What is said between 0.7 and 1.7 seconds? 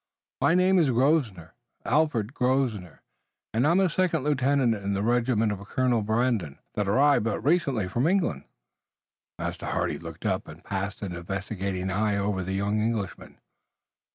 is Grosvenor,